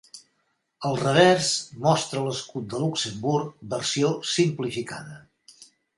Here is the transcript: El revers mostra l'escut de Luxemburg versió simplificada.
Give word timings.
El 0.91 0.95
revers 1.01 1.49
mostra 1.83 2.23
l'escut 2.29 2.65
de 2.71 2.81
Luxemburg 2.85 3.53
versió 3.75 4.11
simplificada. 4.31 5.21